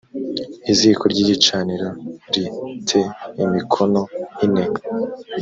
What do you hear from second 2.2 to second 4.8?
ri te imikono ine